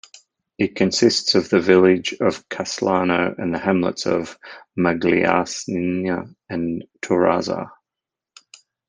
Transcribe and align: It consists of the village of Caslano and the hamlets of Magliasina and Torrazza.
It 0.57 0.73
consists 0.75 1.35
of 1.35 1.49
the 1.51 1.59
village 1.59 2.15
of 2.19 2.49
Caslano 2.49 3.37
and 3.37 3.53
the 3.53 3.59
hamlets 3.59 4.07
of 4.07 4.35
Magliasina 4.75 6.33
and 6.49 6.83
Torrazza. 7.03 7.69